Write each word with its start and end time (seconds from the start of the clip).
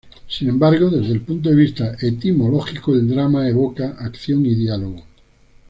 Sin 0.27 0.49
embargo, 0.49 0.89
desde 0.89 1.11
el 1.11 1.21
punto 1.21 1.49
de 1.51 1.55
vista 1.55 1.95
etimológico, 2.01 2.95
el 2.95 3.07
drama 3.07 3.47
evoca 3.47 3.97
acción 3.99 4.43
y 4.47 4.55
diálogo. 4.55 5.03